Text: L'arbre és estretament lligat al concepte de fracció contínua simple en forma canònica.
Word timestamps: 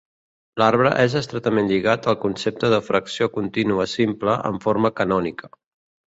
L'arbre 0.59 0.93
és 1.03 1.15
estretament 1.19 1.69
lligat 1.71 2.07
al 2.13 2.17
concepte 2.23 2.73
de 2.75 2.81
fracció 2.87 3.29
contínua 3.37 3.87
simple 3.93 4.41
en 4.53 4.61
forma 4.67 4.95
canònica. 5.03 5.55